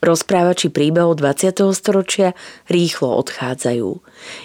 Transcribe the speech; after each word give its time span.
Rozprávači 0.00 0.72
príbehov 0.72 1.20
20. 1.20 1.76
storočia 1.76 2.32
rýchlo 2.72 3.20
odchádzajú. 3.20 3.88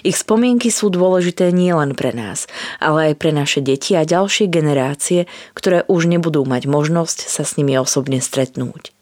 Ich 0.04 0.20
spomienky 0.20 0.68
sú 0.68 0.92
dôležité 0.92 1.48
nielen 1.48 1.96
pre 1.96 2.12
nás, 2.12 2.44
ale 2.76 3.12
aj 3.12 3.14
pre 3.16 3.32
naše 3.32 3.64
deti 3.64 3.96
a 3.96 4.04
ďalšie 4.04 4.52
generácie, 4.52 5.24
ktoré 5.56 5.88
už 5.88 6.12
nebudú 6.12 6.44
mať 6.44 6.68
možnosť 6.68 7.24
sa 7.24 7.48
s 7.48 7.56
nimi 7.56 7.72
osobne 7.80 8.20
stretnúť. 8.20 8.92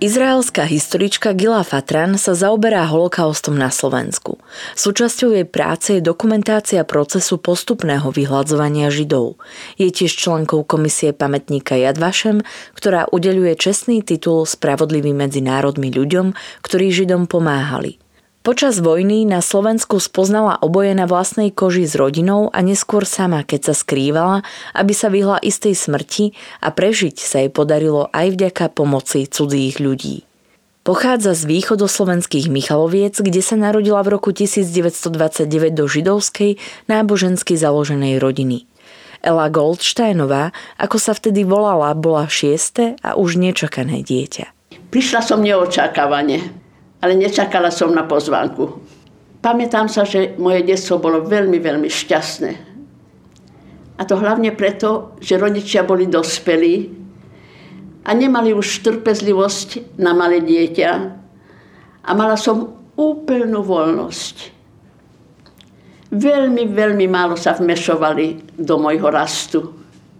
Izraelská 0.00 0.64
historička 0.64 1.36
Gila 1.36 1.60
Fatran 1.60 2.16
sa 2.16 2.32
zaoberá 2.32 2.88
holokaustom 2.88 3.52
na 3.52 3.68
Slovensku. 3.68 4.40
Súčasťou 4.72 5.36
jej 5.36 5.44
práce 5.44 5.92
je 5.92 6.00
dokumentácia 6.00 6.88
procesu 6.88 7.36
postupného 7.36 8.08
vyhľadzovania 8.08 8.88
Židov. 8.88 9.36
Je 9.76 9.92
tiež 9.92 10.16
členkou 10.16 10.64
komisie 10.64 11.12
pamätníka 11.12 11.76
Jadvašem, 11.76 12.40
ktorá 12.72 13.12
udeľuje 13.12 13.52
čestný 13.60 14.00
titul 14.00 14.48
Spravodlivý 14.48 15.12
medzi 15.12 15.44
národmi 15.44 15.92
ľuďom, 15.92 16.32
ktorí 16.64 16.88
Židom 16.96 17.28
pomáhali. 17.28 18.00
Počas 18.40 18.80
vojny 18.80 19.28
na 19.28 19.44
Slovensku 19.44 20.00
spoznala 20.00 20.56
oboje 20.64 20.96
na 20.96 21.04
vlastnej 21.04 21.52
koži 21.52 21.84
s 21.84 21.92
rodinou 21.92 22.48
a 22.48 22.64
neskôr 22.64 23.04
sama, 23.04 23.44
keď 23.44 23.68
sa 23.68 23.74
skrývala, 23.76 24.40
aby 24.72 24.96
sa 24.96 25.12
vyhla 25.12 25.36
istej 25.44 25.76
smrti 25.76 26.32
a 26.64 26.72
prežiť 26.72 27.20
sa 27.20 27.44
jej 27.44 27.52
podarilo 27.52 28.08
aj 28.16 28.32
vďaka 28.32 28.72
pomoci 28.72 29.28
cudzích 29.28 29.76
ľudí. 29.76 30.24
Pochádza 30.88 31.36
z 31.36 31.52
východoslovenských 31.52 32.48
Michaloviec, 32.48 33.20
kde 33.20 33.44
sa 33.44 33.60
narodila 33.60 34.00
v 34.00 34.16
roku 34.16 34.32
1929 34.32 35.76
do 35.76 35.84
židovskej, 35.84 36.56
nábožensky 36.88 37.60
založenej 37.60 38.16
rodiny. 38.16 38.64
Ela 39.20 39.52
Goldsteinová, 39.52 40.56
ako 40.80 40.96
sa 40.96 41.12
vtedy 41.12 41.44
volala, 41.44 41.92
bola 41.92 42.24
šieste 42.24 42.96
a 43.04 43.20
už 43.20 43.36
nečakané 43.36 44.00
dieťa. 44.00 44.72
Prišla 44.88 45.20
som 45.20 45.44
neočakávane 45.44 46.59
ale 47.00 47.16
nečakala 47.16 47.72
som 47.72 47.90
na 47.92 48.04
pozvánku. 48.04 48.80
Pamätám 49.40 49.88
sa, 49.88 50.04
že 50.04 50.36
moje 50.36 50.64
detstvo 50.68 51.00
bolo 51.00 51.24
veľmi, 51.24 51.56
veľmi 51.56 51.88
šťastné. 51.88 52.52
A 54.00 54.02
to 54.04 54.16
hlavne 54.16 54.52
preto, 54.52 55.16
že 55.20 55.40
rodičia 55.40 55.84
boli 55.84 56.08
dospelí 56.08 56.92
a 58.04 58.10
nemali 58.16 58.52
už 58.52 58.84
trpezlivosť 58.84 60.00
na 60.00 60.16
malé 60.16 60.40
dieťa 60.44 60.90
a 62.04 62.10
mala 62.16 62.36
som 62.36 62.80
úplnú 62.96 63.60
voľnosť. 63.64 64.36
Veľmi, 66.10 66.64
veľmi 66.68 67.06
málo 67.08 67.36
sa 67.36 67.56
vmešovali 67.56 68.56
do 68.60 68.76
môjho 68.80 69.08
rastu 69.08 69.60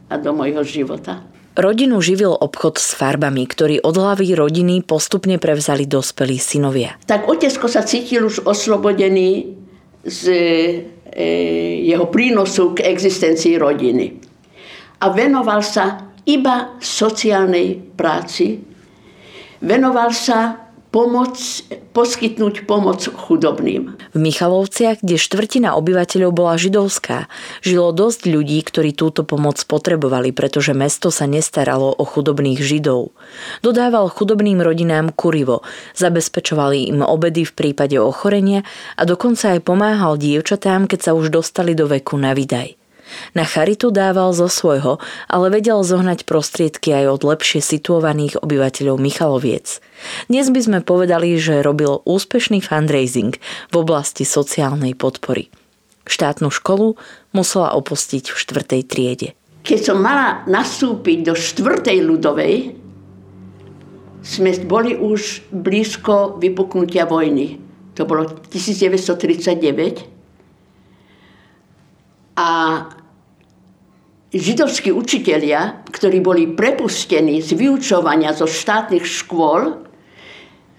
a 0.09 0.17
do 0.17 0.31
môjho 0.33 0.63
života. 0.65 1.30
Rodinu 1.61 2.01
živil 2.01 2.33
obchod 2.33 2.81
s 2.81 2.97
farbami, 2.97 3.45
ktorý 3.45 3.85
od 3.85 3.93
hlavy 3.93 4.33
rodiny 4.33 4.81
postupne 4.81 5.37
prevzali 5.37 5.85
dospelí 5.85 6.41
synovia. 6.41 6.97
Tak 7.05 7.29
otecko 7.29 7.69
sa 7.69 7.85
cítil 7.85 8.25
už 8.25 8.49
oslobodený 8.49 9.61
z 10.01 10.23
e, 11.13 11.27
jeho 11.85 12.09
prínosu 12.09 12.73
k 12.73 12.89
existencii 12.89 13.61
rodiny. 13.61 14.17
A 15.05 15.13
venoval 15.13 15.61
sa 15.61 16.17
iba 16.25 16.81
sociálnej 16.81 17.77
práci, 17.93 18.57
venoval 19.61 20.17
sa 20.17 20.70
pomoc, 20.91 21.39
poskytnúť 21.95 22.67
pomoc 22.67 23.07
chudobným. 23.07 23.95
V 24.11 24.19
Michalovciach, 24.19 25.03
kde 25.03 25.17
štvrtina 25.23 25.79
obyvateľov 25.79 26.31
bola 26.35 26.55
židovská, 26.59 27.31
žilo 27.63 27.95
dosť 27.95 28.27
ľudí, 28.27 28.59
ktorí 28.67 28.91
túto 28.95 29.23
pomoc 29.23 29.63
potrebovali, 29.63 30.35
pretože 30.35 30.75
mesto 30.75 31.15
sa 31.15 31.31
nestaralo 31.31 31.95
o 31.95 32.05
chudobných 32.07 32.59
židov. 32.59 33.15
Dodával 33.63 34.11
chudobným 34.11 34.59
rodinám 34.59 35.15
kurivo, 35.15 35.63
zabezpečovali 35.95 36.91
im 36.91 37.07
obedy 37.07 37.47
v 37.47 37.55
prípade 37.55 37.95
ochorenia 37.99 38.67
a 38.99 39.07
dokonca 39.07 39.55
aj 39.55 39.61
pomáhal 39.63 40.19
dievčatám, 40.19 40.91
keď 40.91 41.11
sa 41.11 41.13
už 41.15 41.31
dostali 41.31 41.79
do 41.79 41.87
veku 41.87 42.19
na 42.19 42.35
vydaj. 42.35 42.80
Na 43.33 43.47
charitu 43.47 43.95
dával 43.95 44.35
zo 44.35 44.51
svojho, 44.51 44.99
ale 45.31 45.47
vedel 45.51 45.83
zohnať 45.83 46.27
prostriedky 46.27 46.93
aj 46.95 47.21
od 47.21 47.23
lepšie 47.27 47.63
situovaných 47.63 48.41
obyvateľov 48.43 48.97
Michaloviec. 48.99 49.83
Dnes 50.27 50.49
by 50.51 50.61
sme 50.61 50.79
povedali, 50.81 51.37
že 51.37 51.63
robil 51.63 52.03
úspešný 52.05 52.65
fundraising 52.65 53.37
v 53.71 53.75
oblasti 53.75 54.27
sociálnej 54.27 54.97
podpory. 54.99 55.53
Štátnu 56.09 56.51
školu 56.51 56.99
musela 57.31 57.77
opustiť 57.77 58.33
v 58.33 58.37
štvrtej 58.37 58.83
triede. 58.89 59.29
Keď 59.63 59.79
som 59.79 60.01
mala 60.01 60.43
nastúpiť 60.49 61.19
do 61.31 61.35
štvrtej 61.37 61.99
ľudovej, 62.01 62.55
sme 64.21 64.51
boli 64.69 64.97
už 64.97 65.49
blízko 65.49 66.37
vypuknutia 66.41 67.09
vojny. 67.09 67.61
To 67.97 68.05
bolo 68.05 68.29
1939. 68.53 70.05
A 72.37 72.49
židovskí 74.31 74.95
učitelia, 74.95 75.83
ktorí 75.91 76.23
boli 76.23 76.47
prepustení 76.55 77.43
z 77.43 77.59
vyučovania 77.59 78.31
zo 78.31 78.47
štátnych 78.47 79.03
škôl, 79.03 79.83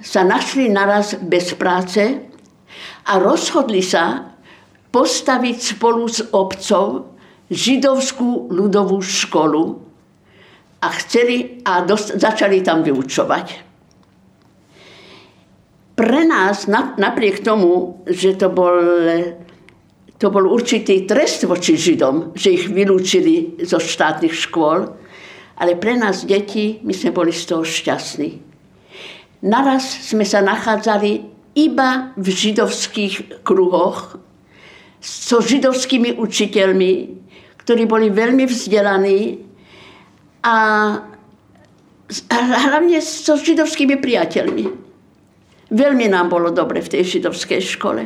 sa 0.01 0.25
našli 0.25 0.71
naraz 0.71 1.19
bez 1.19 1.53
práce 1.53 2.25
a 3.05 3.11
rozhodli 3.21 3.83
sa 3.85 4.33
postaviť 4.89 5.77
spolu 5.77 6.03
s 6.09 6.25
obcov 6.33 7.11
židovskú 7.51 8.49
ľudovú 8.49 9.03
školu 9.03 9.63
a, 10.81 10.87
chceli, 11.03 11.61
a 11.67 11.85
dost, 11.85 12.17
začali 12.17 12.63
tam 12.65 12.81
vyučovať. 12.81 13.69
Pre 15.93 16.21
nás, 16.25 16.65
napriek 16.97 17.45
tomu, 17.45 18.01
že 18.09 18.33
to 18.33 18.49
bol 18.49 18.81
to 20.21 20.29
bol 20.29 20.45
určitý 20.45 21.09
trest 21.09 21.49
voči 21.49 21.73
Židom, 21.73 22.37
že 22.37 22.53
ich 22.53 22.69
vylúčili 22.69 23.57
zo 23.65 23.81
štátnych 23.81 24.37
škôl, 24.37 24.85
ale 25.57 25.73
pre 25.81 25.97
nás 25.97 26.29
deti, 26.29 26.77
my 26.85 26.93
sme 26.93 27.09
boli 27.09 27.33
z 27.33 27.49
toho 27.49 27.65
šťastní. 27.65 28.37
Naraz 29.41 29.81
sme 30.05 30.21
sa 30.21 30.45
nachádzali 30.45 31.25
iba 31.57 32.13
v 32.13 32.27
židovských 32.29 33.41
kruhoch 33.41 34.21
so 35.01 35.41
židovskými 35.41 36.13
učiteľmi, 36.21 36.91
ktorí 37.65 37.89
boli 37.89 38.13
veľmi 38.13 38.45
vzdelaní 38.45 39.41
a 40.45 40.57
hlavne 42.29 43.01
so 43.01 43.41
židovskými 43.41 43.97
priateľmi. 43.97 44.65
Veľmi 45.73 46.05
nám 46.13 46.29
bolo 46.29 46.53
dobre 46.53 46.85
v 46.85 46.91
tej 46.93 47.17
židovskej 47.17 47.61
škole. 47.65 48.05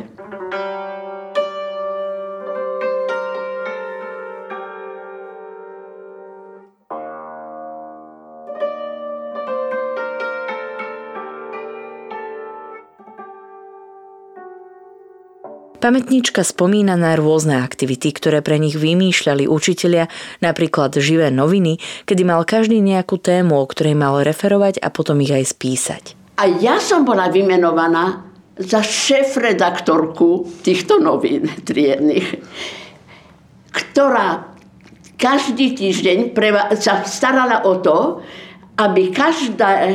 Pamätnička 15.86 16.42
spomína 16.42 16.98
na 16.98 17.14
rôzne 17.14 17.62
aktivity, 17.62 18.10
ktoré 18.10 18.42
pre 18.42 18.58
nich 18.58 18.74
vymýšľali 18.74 19.46
učitelia, 19.46 20.10
napríklad 20.42 20.98
živé 20.98 21.30
noviny, 21.30 21.78
kedy 22.02 22.26
mal 22.26 22.42
každý 22.42 22.82
nejakú 22.82 23.22
tému, 23.22 23.54
o 23.54 23.70
ktorej 23.70 23.94
mal 23.94 24.18
referovať 24.26 24.82
a 24.82 24.90
potom 24.90 25.22
ich 25.22 25.30
aj 25.30 25.46
spísať. 25.46 26.04
A 26.42 26.50
ja 26.58 26.82
som 26.82 27.06
bola 27.06 27.30
vymenovaná 27.30 28.18
za 28.58 28.82
šéf-redaktorku 28.82 30.58
týchto 30.66 30.98
novín 30.98 31.46
triednych, 31.62 32.42
ktorá 33.70 34.58
každý 35.14 35.78
týždeň 35.78 36.34
sa 36.82 37.06
starala 37.06 37.62
o 37.62 37.78
to, 37.78 38.26
aby 38.74 39.14
každá, 39.14 39.86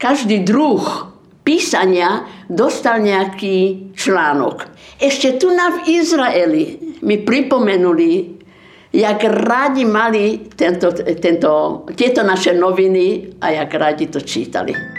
každý 0.00 0.48
druh 0.48 1.12
písania 1.46 2.26
dostal 2.50 2.98
nejaký 2.98 3.94
článok. 3.94 4.66
Ešte 4.98 5.38
tu 5.38 5.54
na 5.54 5.78
v 5.78 6.02
Izraeli 6.02 6.62
mi 7.06 7.22
pripomenuli, 7.22 8.34
jak 8.90 9.22
rádi 9.22 9.86
mali 9.86 10.50
tento, 10.50 10.90
tento, 11.22 11.84
tieto 11.94 12.20
naše 12.26 12.50
noviny 12.50 13.38
a 13.38 13.62
jak 13.62 13.70
rádi 13.78 14.10
to 14.10 14.18
čítali. 14.18 14.95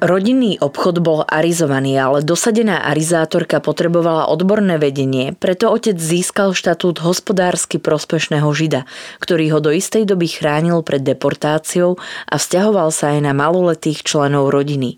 Rodinný 0.00 0.56
obchod 0.56 1.04
bol 1.04 1.28
arizovaný, 1.28 2.00
ale 2.00 2.24
dosadená 2.24 2.88
arizátorka 2.88 3.60
potrebovala 3.60 4.32
odborné 4.32 4.80
vedenie, 4.80 5.36
preto 5.36 5.68
otec 5.68 6.00
získal 6.00 6.56
štatút 6.56 7.04
hospodársky 7.04 7.76
prospešného 7.76 8.48
žida, 8.56 8.88
ktorý 9.20 9.52
ho 9.52 9.60
do 9.60 9.68
istej 9.68 10.08
doby 10.08 10.24
chránil 10.24 10.80
pred 10.80 11.04
deportáciou 11.04 12.00
a 12.32 12.34
vzťahoval 12.40 12.88
sa 12.96 13.12
aj 13.12 13.28
na 13.28 13.36
maloletých 13.36 14.00
členov 14.00 14.48
rodiny. 14.48 14.96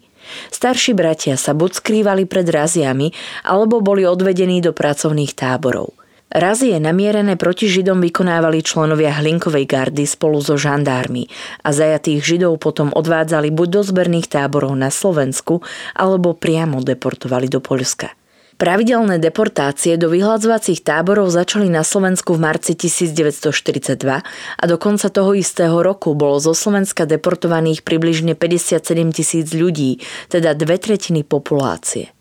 Starší 0.54 0.94
bratia 0.94 1.34
sa 1.34 1.50
buď 1.50 1.82
skrývali 1.82 2.30
pred 2.30 2.46
raziami, 2.46 3.10
alebo 3.42 3.82
boli 3.82 4.06
odvedení 4.06 4.62
do 4.62 4.70
pracovných 4.70 5.34
táborov. 5.34 5.98
Razie 6.32 6.80
namierené 6.80 7.36
proti 7.36 7.68
Židom 7.68 8.00
vykonávali 8.00 8.64
členovia 8.64 9.12
Hlinkovej 9.20 9.68
gardy 9.68 10.08
spolu 10.08 10.40
so 10.40 10.56
žandármi 10.56 11.28
a 11.60 11.76
zajatých 11.76 12.24
Židov 12.24 12.56
potom 12.56 12.88
odvádzali 12.88 13.52
buď 13.52 13.68
do 13.68 13.80
zberných 13.84 14.32
táborov 14.32 14.72
na 14.72 14.88
Slovensku, 14.88 15.60
alebo 15.92 16.32
priamo 16.32 16.80
deportovali 16.80 17.52
do 17.52 17.60
Poľska. 17.60 18.16
Pravidelné 18.56 19.20
deportácie 19.20 20.00
do 20.00 20.08
vyhľadzovacích 20.08 20.80
táborov 20.80 21.28
začali 21.28 21.68
na 21.68 21.84
Slovensku 21.84 22.32
v 22.32 22.40
marci 22.48 22.80
1942 22.80 24.00
a 24.00 24.64
do 24.64 24.76
konca 24.80 25.12
toho 25.12 25.36
istého 25.36 25.84
roku 25.84 26.16
bolo 26.16 26.40
zo 26.40 26.56
Slovenska 26.56 27.04
deportovaných 27.04 27.84
približne 27.84 28.32
57 28.32 28.80
tisíc 29.12 29.52
ľudí, 29.52 30.00
teda 30.32 30.56
dve 30.56 30.80
tretiny 30.80 31.28
populácie. 31.28 32.14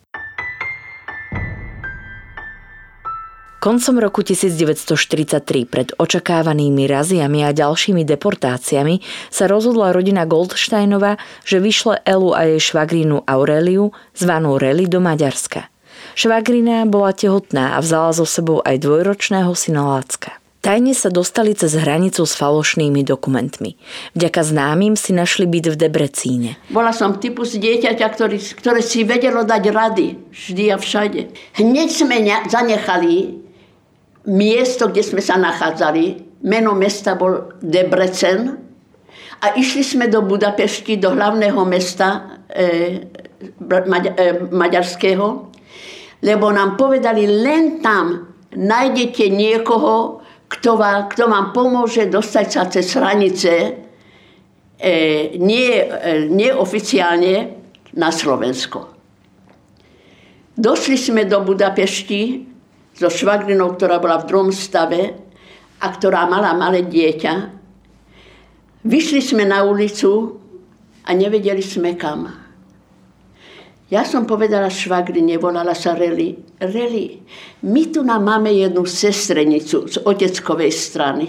Koncom 3.62 4.02
roku 4.02 4.25
1943 4.25 5.69
pred 5.69 5.94
očakávanými 5.94 6.90
raziami 6.90 7.46
a 7.46 7.54
ďalšími 7.54 8.02
deportáciami 8.10 9.06
sa 9.30 9.46
rozhodla 9.46 9.94
rodina 9.94 10.25
Goldsteinova, 10.25 11.22
že 11.46 11.62
vyšle 11.62 12.02
Elu 12.02 12.34
a 12.34 12.50
jej 12.50 12.58
švagrinu 12.58 13.22
Aureliu, 13.22 13.94
zvanú 14.18 14.58
Reli, 14.58 14.90
do 14.90 14.98
Maďarska. 14.98 15.69
Švagrina 16.18 16.90
bola 16.90 17.13
tehotná 17.13 17.78
a 17.78 17.86
vzala 17.86 18.18
so 18.18 18.25
sebou 18.25 18.66
aj 18.66 18.81
dvojročného 18.81 19.54
syna 19.54 19.94
Lácka. 19.94 20.42
Tajne 20.66 20.98
sa 20.98 21.13
dostali 21.13 21.54
cez 21.54 21.78
hranicu 21.78 22.25
s 22.25 22.34
falošnými 22.34 23.06
dokumentmi. 23.06 23.78
Vďaka 24.18 24.42
známym 24.42 24.98
si 24.98 25.13
našli 25.13 25.46
byt 25.46 25.74
v 25.74 25.75
Debrecíne. 25.78 26.58
Bola 26.74 26.98
som 26.98 27.22
typus 27.22 27.54
dieťaťa, 27.62 28.08
ktorý, 28.10 28.42
ktoré 28.58 28.81
si 28.81 29.06
vedelo 29.06 29.46
dať 29.46 29.63
rady 29.69 30.18
vždy 30.34 30.66
a 30.74 30.81
všade. 30.81 31.22
Hneď 31.62 31.90
sme 31.94 32.25
zanechali 32.50 33.42
miesto, 34.27 34.89
kde 34.89 35.01
sme 35.01 35.21
sa 35.23 35.38
nachádzali, 35.38 36.38
meno 36.45 36.77
mesta 36.77 37.18
bol 37.18 37.57
Debrecen 37.62 38.57
a 39.41 39.57
išli 39.57 39.81
sme 39.81 40.06
do 40.09 40.21
Budapešti, 40.21 41.01
do 41.01 41.13
hlavného 41.13 41.62
mesta 41.65 42.38
e, 42.50 43.09
maďa, 43.62 44.12
e, 44.13 44.25
maďarského, 44.50 45.27
lebo 46.21 46.45
nám 46.53 46.77
povedali, 46.77 47.25
len 47.25 47.81
tam 47.81 48.29
nájdete 48.53 49.25
niekoho, 49.33 50.21
kto 50.51 50.77
vám, 50.77 51.09
kto 51.09 51.25
vám 51.31 51.56
pomôže 51.56 52.12
dostať 52.12 52.47
sa 52.51 52.67
cez 52.67 52.91
hranice 52.94 53.53
e, 54.77 54.89
nie, 55.39 55.71
e, 55.81 55.85
neoficiálne 56.29 57.33
na 57.97 58.09
Slovensko. 58.12 58.91
Došli 60.53 60.97
sme 61.00 61.24
do 61.25 61.41
Budapešti, 61.41 62.50
so 63.01 63.09
švagrinou, 63.09 63.74
ktorá 63.74 63.98
bola 63.98 64.21
v 64.21 64.30
druhom 64.30 64.51
stave 64.53 65.18
a 65.81 65.86
ktorá 65.89 66.30
mala 66.30 66.53
malé 66.53 66.86
dieťa. 66.86 67.33
Vyšli 68.86 69.21
sme 69.25 69.50
na 69.50 69.65
ulicu 69.65 70.38
a 71.01 71.09
nevedeli 71.18 71.65
sme 71.65 71.98
kam. 71.98 72.30
Ja 73.89 74.06
som 74.06 74.30
povedala 74.30 74.71
švagrine, 74.71 75.36
volala 75.42 75.75
sa 75.75 75.98
Reli. 75.98 76.38
Reli, 76.62 77.19
my 77.65 77.83
tu 77.92 78.06
nám 78.06 78.24
máme 78.24 78.53
jednu 78.53 78.86
sestrenicu 78.88 79.89
z 79.89 79.98
oteckovej 80.06 80.71
strany. 80.71 81.27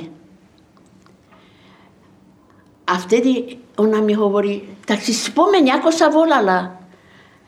A 2.87 2.95
vtedy 3.01 3.59
ona 3.81 3.99
mi 4.05 4.13
hovorí, 4.13 4.85
tak 4.85 5.01
si 5.01 5.17
spomeň, 5.17 5.81
ako 5.81 5.91
sa 5.91 6.13
volala. 6.13 6.59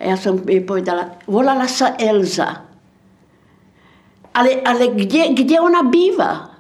A 0.01 0.03
ja 0.03 0.17
som 0.19 0.41
jej 0.43 0.65
povedala, 0.65 1.21
volala 1.29 1.69
sa 1.71 1.95
Elza 1.95 2.74
ale, 4.35 4.59
ale 4.67 4.91
kde, 4.91 5.31
kde 5.31 5.57
ona 5.63 5.87
býva? 5.87 6.59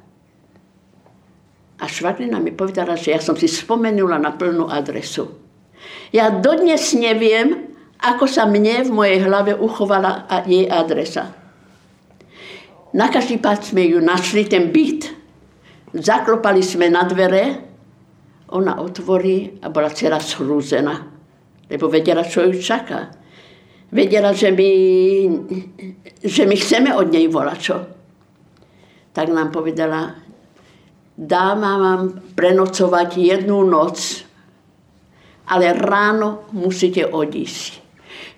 A 1.74 1.84
švagrina 1.90 2.38
mi 2.38 2.54
povedala, 2.54 2.94
že 2.94 3.10
ja 3.10 3.18
som 3.18 3.34
si 3.34 3.50
spomenula 3.50 4.16
na 4.22 4.30
plnú 4.30 4.70
adresu. 4.70 5.34
Ja 6.14 6.30
dodnes 6.30 6.94
neviem, 6.94 7.74
ako 7.98 8.30
sa 8.30 8.46
mne 8.46 8.86
v 8.86 8.90
mojej 8.94 9.18
hlave 9.26 9.58
uchovala 9.58 10.30
jej 10.46 10.70
adresa. 10.70 11.34
Na 12.94 13.10
každý 13.10 13.42
pád 13.42 13.74
sme 13.74 13.90
ju 13.90 13.98
našli, 13.98 14.46
ten 14.46 14.70
byt. 14.70 15.10
Zaklopali 15.90 16.62
sme 16.62 16.86
na 16.86 17.02
dvere, 17.02 17.58
ona 18.54 18.78
otvorí 18.78 19.58
a 19.58 19.66
bola 19.66 19.90
celá 19.90 20.22
shrúzená, 20.22 21.10
lebo 21.66 21.90
vedela, 21.90 22.22
čo 22.22 22.46
ju 22.46 22.54
čaká 22.54 23.23
vedela, 23.92 24.32
že 24.32 24.50
my, 24.50 24.70
že 26.22 26.46
my 26.46 26.56
chceme 26.56 26.90
od 26.94 27.08
nej 27.12 27.28
čo. 27.58 27.76
Tak 29.14 29.26
nám 29.30 29.54
povedala, 29.54 30.18
dáma 31.14 31.72
vám 31.78 32.02
prenocovať 32.34 33.08
jednu 33.18 33.62
noc, 33.62 34.26
ale 35.46 35.76
ráno 35.76 36.50
musíte 36.52 37.06
odísť. 37.06 37.84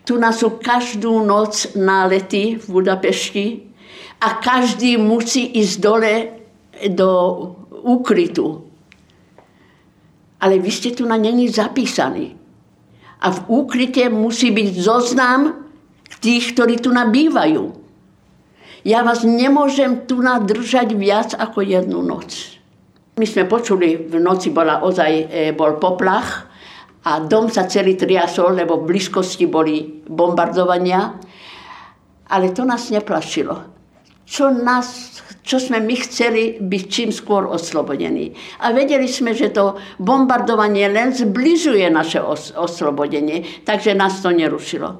Tu 0.06 0.14
nás 0.20 0.38
sú 0.38 0.60
každú 0.62 1.24
noc 1.26 1.74
nálety 1.74 2.60
v 2.60 2.66
Budapešti 2.70 3.46
a 4.22 4.38
každý 4.38 5.00
musí 5.00 5.58
ísť 5.58 5.76
dole 5.82 6.14
do 6.94 7.10
úkrytu. 7.82 8.62
Ale 10.38 10.60
vy 10.60 10.70
ste 10.70 10.92
tu 10.92 11.08
na 11.08 11.16
není 11.16 11.48
zapísaní 11.48 12.45
a 13.20 13.32
v 13.32 13.38
úkryte 13.48 14.08
musí 14.12 14.52
byť 14.52 14.68
zoznam 14.76 15.66
tých, 16.20 16.58
ktorí 16.58 16.82
tu 16.82 16.90
nabývajú. 16.90 17.64
Ja 18.86 19.02
vás 19.02 19.22
nemôžem 19.22 20.06
tu 20.06 20.22
nadržať 20.22 20.94
viac 20.94 21.34
ako 21.34 21.62
jednu 21.62 22.02
noc. 22.02 22.58
My 23.16 23.26
sme 23.26 23.48
počuli, 23.48 23.96
v 23.96 24.18
noci 24.18 24.50
bola 24.50 24.82
ozaj, 24.84 25.12
e, 25.30 25.50
bol 25.54 25.78
poplach 25.80 26.46
a 27.06 27.22
dom 27.22 27.46
sa 27.46 27.70
celý 27.70 27.94
triasol, 27.94 28.58
lebo 28.58 28.82
v 28.82 28.94
blízkosti 28.94 29.46
boli 29.46 30.02
bombardovania. 30.06 31.14
Ale 32.26 32.50
to 32.50 32.66
nás 32.66 32.90
neplašilo. 32.90 33.75
Čo 34.26 34.50
nás 34.50 35.16
čo 35.46 35.62
sme 35.62 35.78
my 35.78 35.94
chceli 36.02 36.58
byť 36.58 36.84
čím 36.90 37.10
skôr 37.14 37.46
oslobodení. 37.46 38.34
A 38.66 38.74
vedeli 38.74 39.06
sme, 39.06 39.30
že 39.30 39.54
to 39.54 39.78
bombardovanie 40.02 40.90
len 40.90 41.14
zbližuje 41.14 41.86
naše 41.86 42.18
os- 42.18 42.50
oslobodenie, 42.50 43.62
takže 43.62 43.94
nás 43.94 44.18
to 44.18 44.34
nerušilo. 44.34 44.98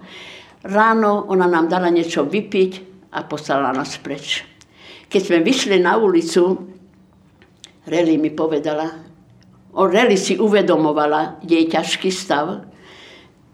Ráno 0.62 1.26
ona 1.26 1.50
nám 1.50 1.66
dala 1.66 1.90
niečo 1.90 2.22
vypiť 2.22 2.72
a 3.10 3.26
poslala 3.26 3.74
nás 3.74 3.98
preč. 3.98 4.46
Keď 5.10 5.20
sme 5.20 5.38
vyšli 5.42 5.82
na 5.82 5.98
ulicu, 5.98 6.62
Reli 7.86 8.18
mi 8.18 8.30
povedala, 8.30 8.86
o 9.74 9.82
Reli 9.86 10.18
si 10.18 10.38
uvedomovala 10.38 11.42
jej 11.42 11.66
ťažký 11.66 12.10
stav, 12.10 12.66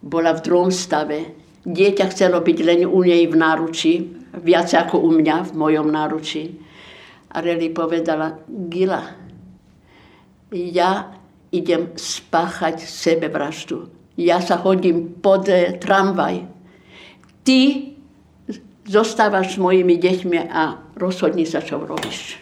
bola 0.05 0.37
v 0.37 0.45
druhom 0.45 0.73
stave. 0.73 1.41
Dieťa 1.65 2.05
chcelo 2.13 2.41
byť 2.41 2.59
len 2.65 2.81
u 2.85 3.01
nej 3.05 3.29
v 3.29 3.37
náruči, 3.37 4.22
viac 4.41 4.73
ako 4.73 5.05
u 5.05 5.11
mňa 5.13 5.37
v 5.49 5.53
mojom 5.53 5.89
náruči. 5.93 6.57
A 7.33 7.41
Reli 7.41 7.73
povedala, 7.73 8.41
Gila, 8.49 9.03
ja 10.53 11.17
idem 11.53 11.93
spáchať 11.97 12.85
sebevraždu. 12.85 13.89
Ja 14.17 14.41
sa 14.45 14.61
hodím 14.61 15.21
pod 15.21 15.49
eh, 15.49 15.77
tramvaj. 15.81 16.45
Ty 17.45 17.61
zostávaš 18.85 19.57
s 19.57 19.63
mojimi 19.63 19.97
deťmi 19.97 20.39
a 20.53 20.77
rozhodni 20.99 21.49
sa, 21.49 21.65
čo 21.65 21.81
robíš. 21.81 22.41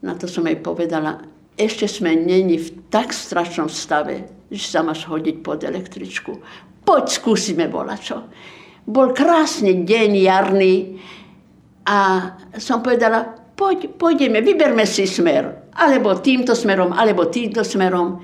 Na 0.00 0.14
to 0.14 0.30
som 0.30 0.46
jej 0.46 0.56
povedala, 0.56 1.26
ešte 1.58 1.90
sme 1.90 2.14
není 2.14 2.54
v 2.54 2.86
tak 2.86 3.10
strašnom 3.10 3.66
stave, 3.66 4.30
že 4.46 4.64
sa 4.64 4.86
máš 4.86 5.04
hodiť 5.10 5.36
pod 5.42 5.66
električku. 5.66 6.38
Poď, 6.86 7.04
skúsime 7.10 7.66
čo. 7.98 8.22
Bol 8.88 9.12
krásny 9.12 9.84
deň 9.84 10.10
jarný, 10.24 10.74
a 11.88 11.96
som 12.60 12.84
povedala, 12.84 13.32
poď, 13.56 13.96
pôjdeme, 13.96 14.44
vyberme 14.44 14.84
si 14.84 15.08
smer. 15.08 15.72
Alebo 15.72 16.20
týmto 16.20 16.52
smerom, 16.52 16.92
alebo 16.92 17.32
týmto 17.32 17.64
smerom. 17.64 18.20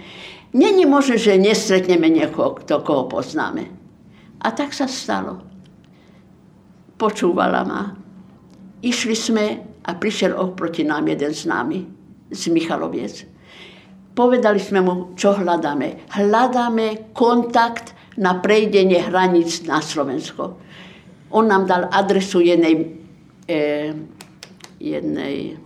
Není 0.53 0.85
možné, 0.85 1.17
že 1.17 1.41
nestretneme 1.41 2.13
niekoho, 2.13 2.61
kto 2.61 2.85
koho 2.85 3.09
poznáme. 3.09 3.65
A 4.45 4.53
tak 4.53 4.77
sa 4.77 4.85
stalo. 4.85 5.41
Počúvala 7.01 7.65
ma. 7.65 7.83
Išli 8.85 9.17
sme 9.17 9.45
a 9.81 9.91
prišiel 9.97 10.37
oproti 10.37 10.85
nám 10.85 11.09
jeden 11.09 11.33
z 11.33 11.49
nami, 11.49 11.81
z 12.29 12.53
Michaloviec. 12.53 13.25
Povedali 14.13 14.61
sme 14.61 14.85
mu, 14.85 15.17
čo 15.17 15.33
hľadáme. 15.35 16.13
Hľadáme 16.13 17.17
kontakt 17.17 17.97
na 18.19 18.39
prejdenie 18.39 19.03
hraníc 19.11 19.67
na 19.67 19.83
Slovensko. 19.83 20.59
On 21.35 21.45
nám 21.47 21.67
dal 21.67 21.91
adresu 21.91 22.39
jednej, 22.41 22.95
eh, 23.51 23.95
jednej 24.79 25.59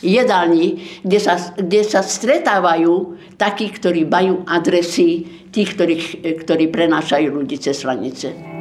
jedálni, 0.00 0.80
kde 1.04 1.18
sa, 1.20 1.36
kde 1.56 1.84
sa 1.84 2.00
stretávajú 2.00 3.20
takí, 3.36 3.68
ktorí 3.68 4.08
majú 4.08 4.44
adresy 4.48 5.28
tých, 5.52 5.76
ktorí, 5.76 5.96
ktorí 6.40 6.72
prenášajú 6.72 7.28
ľudí 7.28 7.60
cez 7.60 7.84
hranice. 7.84 8.59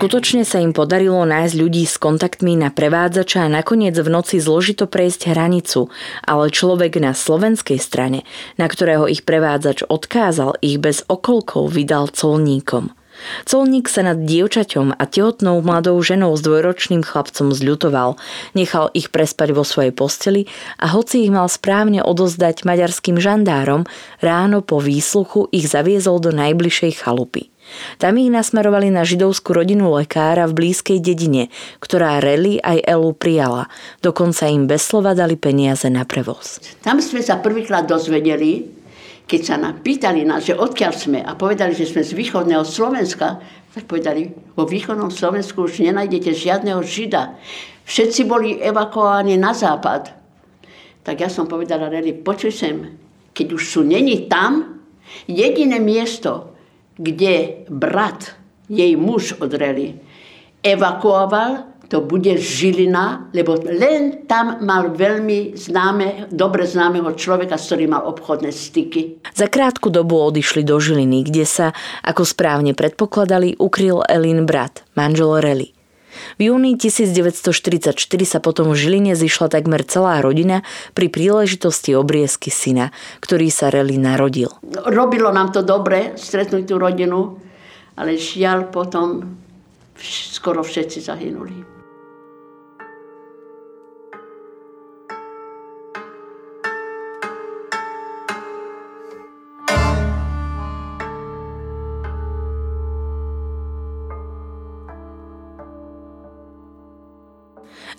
Skutočne 0.00 0.48
sa 0.48 0.64
im 0.64 0.72
podarilo 0.72 1.28
nájsť 1.28 1.60
ľudí 1.60 1.84
s 1.84 2.00
kontaktmi 2.00 2.56
na 2.56 2.72
prevádzača 2.72 3.44
a 3.44 3.52
nakoniec 3.52 3.92
v 3.92 4.08
noci 4.08 4.40
zložito 4.40 4.88
prejsť 4.88 5.36
hranicu, 5.36 5.92
ale 6.24 6.48
človek 6.48 6.96
na 7.04 7.12
slovenskej 7.12 7.76
strane, 7.76 8.24
na 8.56 8.64
ktorého 8.64 9.04
ich 9.12 9.28
prevádzač 9.28 9.84
odkázal, 9.84 10.56
ich 10.64 10.80
bez 10.80 11.04
okolkov 11.04 11.76
vydal 11.76 12.08
colníkom. 12.08 12.96
Colník 13.44 13.92
sa 13.92 14.00
nad 14.00 14.24
dievčaťom 14.24 14.96
a 14.96 15.04
tehotnou 15.04 15.60
mladou 15.60 16.00
ženou 16.00 16.32
s 16.32 16.40
dvojročným 16.48 17.04
chlapcom 17.04 17.52
zľutoval, 17.52 18.16
nechal 18.56 18.88
ich 18.96 19.12
prespať 19.12 19.52
vo 19.52 19.68
svojej 19.68 19.92
posteli 19.92 20.48
a 20.80 20.88
hoci 20.96 21.28
ich 21.28 21.32
mal 21.34 21.44
správne 21.44 22.00
odozdať 22.00 22.64
maďarským 22.64 23.20
žandárom, 23.20 23.84
ráno 24.24 24.64
po 24.64 24.80
výsluchu 24.80 25.52
ich 25.52 25.68
zaviezol 25.68 26.24
do 26.24 26.32
najbližšej 26.32 27.04
chalupy. 27.04 27.49
Tam 28.02 28.18
ich 28.18 28.32
nasmerovali 28.32 28.90
na 28.90 29.06
židovskú 29.06 29.54
rodinu 29.54 29.94
lekára 29.94 30.48
v 30.50 30.56
blízkej 30.56 30.98
dedine, 30.98 31.52
ktorá 31.78 32.18
Reli 32.18 32.58
aj 32.58 32.82
Elu 32.82 33.12
prijala. 33.14 33.70
Dokonca 34.02 34.50
im 34.50 34.66
bez 34.66 34.82
slova 34.82 35.14
dali 35.14 35.38
peniaze 35.38 35.86
na 35.86 36.02
prevoz. 36.02 36.58
Tam 36.82 36.98
sme 36.98 37.22
sa 37.22 37.38
prvýkrát 37.38 37.86
dozvedeli, 37.86 38.66
keď 39.30 39.40
sa 39.46 39.56
nám 39.60 39.86
pýtali 39.86 40.26
nás, 40.26 40.42
že 40.42 40.58
odkiaľ 40.58 40.92
sme 40.92 41.20
a 41.22 41.38
povedali, 41.38 41.70
že 41.70 41.86
sme 41.86 42.02
z 42.02 42.18
východného 42.18 42.66
Slovenska, 42.66 43.38
tak 43.70 43.86
povedali, 43.86 44.34
vo 44.58 44.66
východnom 44.66 45.14
Slovensku 45.14 45.70
už 45.70 45.86
nenájdete 45.86 46.34
žiadneho 46.34 46.82
žida. 46.82 47.38
Všetci 47.86 48.26
boli 48.26 48.58
evakuovaní 48.58 49.38
na 49.38 49.54
západ. 49.54 50.10
Tak 51.06 51.16
ja 51.22 51.30
som 51.30 51.46
povedala 51.46 51.86
Reli, 51.86 52.10
počuj 52.10 52.50
sem, 52.50 52.98
keď 53.30 53.46
už 53.54 53.62
sú 53.62 53.80
není 53.86 54.26
tam, 54.26 54.82
jediné 55.30 55.78
miesto, 55.78 56.49
kde 57.00 57.64
brat, 57.72 58.36
jej 58.68 58.92
muž 59.00 59.40
odreli, 59.40 59.96
evakuoval, 60.60 61.72
to 61.90 62.06
bude 62.06 62.38
Žilina, 62.38 63.26
lebo 63.34 63.58
len 63.66 64.22
tam 64.30 64.62
mal 64.62 64.94
veľmi 64.94 65.58
známe, 65.58 66.30
dobre 66.30 66.62
známeho 66.62 67.10
človeka, 67.18 67.58
s 67.58 67.66
ktorým 67.66 67.90
mal 67.98 68.06
obchodné 68.06 68.54
styky. 68.54 69.18
Za 69.34 69.50
krátku 69.50 69.90
dobu 69.90 70.14
odišli 70.22 70.62
do 70.62 70.78
Žiliny, 70.78 71.26
kde 71.26 71.42
sa, 71.42 71.74
ako 72.06 72.22
správne 72.22 72.78
predpokladali, 72.78 73.58
ukryl 73.58 74.06
Elin 74.06 74.46
brat, 74.46 74.86
manžel 74.94 75.42
Reli. 75.42 75.79
V 76.38 76.50
júni 76.50 76.76
1944 76.76 77.96
sa 78.26 78.38
potom 78.38 78.70
v 78.72 78.76
Žiline 78.76 79.14
zišla 79.16 79.50
takmer 79.50 79.82
celá 79.86 80.20
rodina 80.20 80.62
pri 80.94 81.08
príležitosti 81.08 81.96
obriezky 81.96 82.52
syna, 82.52 82.92
ktorý 83.24 83.48
sa 83.48 83.72
Reli 83.72 83.96
narodil. 83.96 84.52
Robilo 84.86 85.30
nám 85.32 85.54
to 85.54 85.64
dobre 85.64 86.14
stretnúť 86.18 86.64
tú 86.68 86.76
rodinu, 86.76 87.38
ale 87.96 88.20
žiaľ 88.20 88.68
potom 88.68 89.38
skoro 90.00 90.64
všetci 90.64 90.98
zahynuli. 91.04 91.79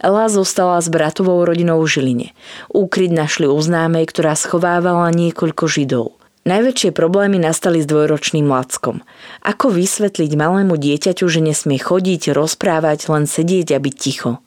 Ela 0.01 0.25
zostala 0.33 0.81
s 0.81 0.89
bratovou 0.89 1.45
rodinou 1.45 1.77
v 1.85 1.91
Žiline. 1.93 2.27
Úkryť 2.73 3.13
našli 3.13 3.45
u 3.45 3.57
známej, 3.61 4.09
ktorá 4.09 4.33
schovávala 4.33 5.13
niekoľko 5.13 5.69
židov. 5.69 6.17
Najväčšie 6.41 6.89
problémy 6.89 7.37
nastali 7.37 7.85
s 7.85 7.87
dvojročným 7.87 8.49
Lackom. 8.49 9.05
Ako 9.45 9.69
vysvetliť 9.69 10.33
malému 10.33 10.73
dieťaťu, 10.73 11.29
že 11.29 11.37
nesmie 11.37 11.77
chodiť, 11.77 12.33
rozprávať, 12.33 13.13
len 13.13 13.29
sedieť 13.29 13.77
a 13.77 13.79
byť 13.79 13.95
ticho? 13.95 14.41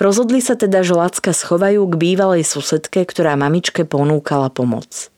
Rozhodli 0.00 0.40
sa 0.40 0.56
teda, 0.56 0.80
že 0.80 0.96
Lacka 0.96 1.36
schovajú 1.36 1.84
k 1.84 1.94
bývalej 2.00 2.48
susedke, 2.48 3.04
ktorá 3.04 3.36
mamičke 3.36 3.84
ponúkala 3.84 4.48
pomoc. 4.48 5.12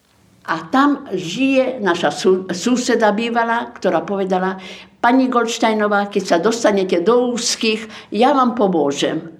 A 0.50 0.66
tam 0.66 1.07
žije 1.14 1.78
naša 1.78 2.11
sú, 2.11 2.50
suseda 2.50 3.14
bývalá, 3.14 3.71
ktorá 3.71 4.02
povedala, 4.02 4.59
pani 4.99 5.31
Goldsteinová, 5.31 6.11
keď 6.11 6.23
sa 6.26 6.37
dostanete 6.43 7.07
do 7.07 7.38
úzkých, 7.38 8.11
ja 8.11 8.35
vám 8.35 8.59
pomôžem. 8.59 9.36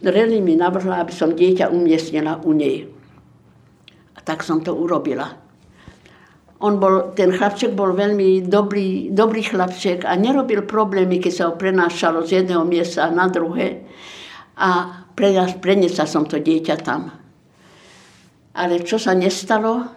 Reli 0.00 0.40
mi 0.40 0.56
navrhla, 0.56 1.04
aby 1.04 1.12
som 1.12 1.36
dieťa 1.36 1.68
umiestnila 1.68 2.40
u 2.44 2.56
nej. 2.56 2.88
A 4.16 4.18
tak 4.24 4.40
som 4.40 4.64
to 4.64 4.72
urobila. 4.72 5.36
On 6.60 6.76
bol, 6.76 7.16
ten 7.16 7.32
chlapček 7.32 7.72
bol 7.72 7.96
veľmi 7.96 8.44
dobrý, 8.44 9.08
dobrý 9.12 9.40
chlapček 9.44 10.04
a 10.04 10.12
nerobil 10.16 10.68
problémy, 10.68 11.16
keď 11.16 11.32
sa 11.32 11.44
ho 11.48 11.56
prenášalo 11.56 12.24
z 12.24 12.44
jedného 12.44 12.64
miesta 12.68 13.08
na 13.08 13.32
druhé. 13.32 13.88
A 14.60 15.00
preniesla 15.16 16.04
som 16.04 16.28
to 16.28 16.36
dieťa 16.36 16.76
tam. 16.84 17.12
Ale 18.56 18.84
čo 18.84 19.00
sa 19.00 19.16
nestalo, 19.16 19.88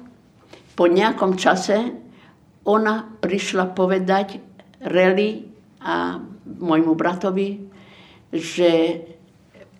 po 0.76 0.88
nejakom 0.88 1.36
čase 1.36 1.78
ona 2.64 3.04
prišla 3.20 3.76
povedať 3.76 4.40
Reli 4.84 5.44
a 5.84 6.16
môjmu 6.48 6.96
bratovi, 6.96 7.60
že 8.32 9.00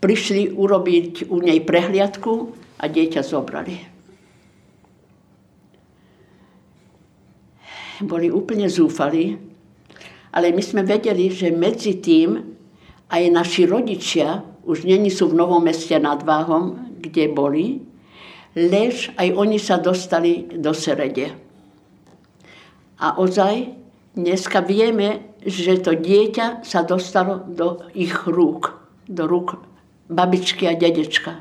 prišli 0.04 0.52
urobiť 0.52 1.32
u 1.32 1.40
nej 1.40 1.64
prehliadku 1.64 2.32
a 2.84 2.92
dieťa 2.92 3.24
zobrali. 3.24 3.76
Boli 8.04 8.28
úplne 8.28 8.68
zúfali, 8.68 9.40
ale 10.36 10.52
my 10.52 10.60
sme 10.60 10.84
vedeli, 10.84 11.32
že 11.32 11.56
medzi 11.56 12.04
tým 12.04 12.36
aj 13.08 13.24
naši 13.32 13.64
rodičia 13.64 14.44
už 14.68 14.84
není 14.84 15.08
sú 15.08 15.32
v 15.32 15.40
Novom 15.40 15.64
meste 15.64 15.96
nad 15.96 16.20
Váhom, 16.20 17.00
kde 17.00 17.32
boli, 17.32 17.80
lež 18.60 19.16
aj 19.16 19.32
oni 19.32 19.56
sa 19.56 19.80
dostali 19.80 20.52
do 20.60 20.76
Serede. 20.76 21.32
A 23.00 23.16
ozaj 23.16 23.72
dneska 24.20 24.60
vieme, 24.68 25.40
že 25.48 25.80
to 25.80 25.96
dieťa 25.96 26.68
sa 26.68 26.84
dostalo 26.84 27.48
do 27.48 27.88
ich 27.96 28.16
rúk, 28.28 28.76
do 29.08 29.28
rúk 29.28 29.73
babičky 30.10 30.68
a 30.68 30.74
dedečka. 30.76 31.34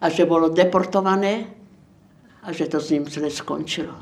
A 0.00 0.06
že 0.10 0.28
bolo 0.28 0.52
deportované 0.52 1.48
a 2.44 2.52
že 2.52 2.68
to 2.68 2.80
s 2.80 2.92
ním 2.92 3.08
zle 3.08 3.30
skončilo. 3.30 3.94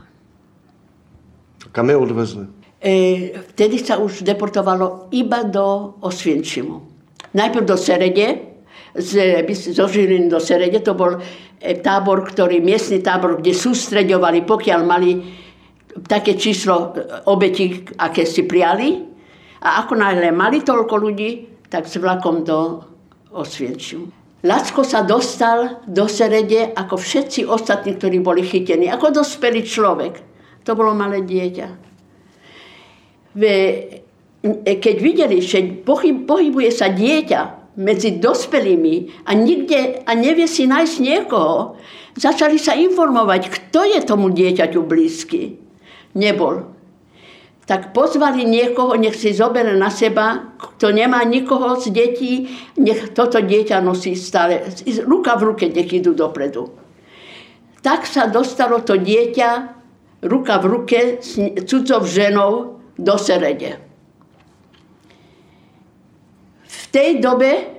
Kam 1.70 1.88
je 1.88 1.96
odvezli? 1.96 2.44
E, 2.82 2.92
vtedy 3.54 3.78
sa 3.78 4.02
už 4.02 4.26
deportovalo 4.26 5.14
iba 5.14 5.46
do 5.46 5.96
Osvienčimu. 6.02 6.76
Najprv 7.32 7.64
do 7.64 7.78
Serede, 7.78 8.28
z, 8.98 9.40
zo 9.70 9.86
Žiliny 9.86 10.26
do 10.26 10.42
Serede, 10.42 10.82
to 10.82 10.98
bol 10.98 11.14
e, 11.16 11.22
tábor, 11.78 12.26
ktorý, 12.26 12.58
miestny 12.58 12.98
tábor, 12.98 13.38
kde 13.38 13.54
sústreďovali, 13.54 14.42
pokiaľ 14.42 14.80
mali 14.82 15.10
také 16.10 16.34
číslo 16.34 16.90
e, 16.90 17.22
obetí, 17.30 17.86
aké 17.94 18.26
si 18.26 18.42
prijali. 18.42 18.98
A 19.62 19.86
ako 19.86 19.94
náhle 19.94 20.34
mali 20.34 20.66
toľko 20.66 20.94
ľudí, 20.98 21.51
tak 21.72 21.88
s 21.88 21.96
vlakom 21.96 22.44
do 22.44 22.84
Osvienčiu. 23.32 24.12
Lacko 24.44 24.84
sa 24.84 25.00
dostal 25.08 25.80
do 25.88 26.04
Serede 26.04 26.76
ako 26.76 27.00
všetci 27.00 27.48
ostatní, 27.48 27.96
ktorí 27.96 28.20
boli 28.20 28.44
chytení, 28.44 28.92
ako 28.92 29.24
dospelý 29.24 29.64
človek. 29.64 30.14
To 30.68 30.76
bolo 30.76 30.92
malé 30.92 31.24
dieťa. 31.24 31.68
Ve, 33.32 33.54
keď 34.68 34.96
videli, 35.00 35.40
že 35.40 35.80
pohybuje 35.80 36.70
sa 36.74 36.92
dieťa 36.92 37.40
medzi 37.80 38.20
dospelými 38.20 39.24
a, 39.24 39.32
nikde, 39.32 40.04
a 40.04 40.12
nevie 40.12 40.44
si 40.44 40.68
nájsť 40.68 40.96
niekoho, 41.00 41.80
začali 42.18 42.60
sa 42.60 42.76
informovať, 42.76 43.48
kto 43.48 43.96
je 43.96 44.00
tomu 44.04 44.28
dieťaťu 44.28 44.84
blízky. 44.84 45.56
Nebol. 46.12 46.68
Tak 47.72 47.96
pozvali 47.96 48.44
niekoho, 48.44 49.00
nech 49.00 49.16
si 49.16 49.32
zoberie 49.32 49.72
na 49.80 49.88
seba, 49.88 50.52
kto 50.60 50.92
nemá 50.92 51.24
nikoho 51.24 51.80
z 51.80 51.88
detí, 51.88 52.52
nech 52.76 53.16
toto 53.16 53.40
dieťa 53.40 53.80
nosí 53.80 54.12
stále, 54.12 54.68
ruka 55.08 55.40
v 55.40 55.42
ruke, 55.48 55.64
nech 55.72 55.88
idú 55.88 56.12
dopredu. 56.12 56.68
Tak 57.80 58.04
sa 58.04 58.28
dostalo 58.28 58.84
to 58.84 59.00
dieťa 59.00 59.72
ruka 60.28 60.60
v 60.60 60.64
ruke 60.68 61.00
s 61.24 61.40
cudzou 61.64 62.04
ženou 62.04 62.76
do 63.00 63.16
Serede. 63.16 63.80
V 66.68 66.82
tej 66.92 67.24
dobe 67.24 67.72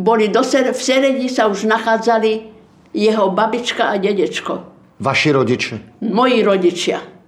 boli 0.00 0.32
do 0.32 0.40
Ser- 0.40 0.72
v 0.72 0.80
Seredi 0.80 1.28
sa 1.28 1.44
už 1.44 1.68
nachádzali 1.68 2.48
jeho 2.96 3.28
babička 3.36 3.92
a 3.92 4.00
dedečko. 4.00 4.64
Vaši 4.96 5.28
rodiče? 5.36 5.74
Moji 6.08 6.40
rodičia. 6.40 7.19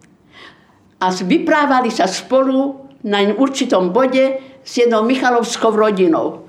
A 1.03 1.11
vyprávali 1.11 1.91
sa 1.91 2.07
spolu 2.07 2.87
na 3.03 3.27
určitom 3.35 3.91
bode 3.91 4.39
s 4.63 4.73
jednou 4.79 5.03
Michalovskou 5.03 5.75
rodinou. 5.75 6.47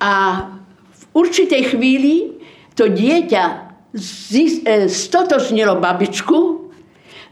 A 0.00 0.12
v 0.92 1.02
určitej 1.16 1.76
chvíli 1.76 2.36
to 2.76 2.92
dieťa 2.92 3.44
e, 3.96 4.88
stotožnilo 4.88 5.80
babičku 5.80 6.60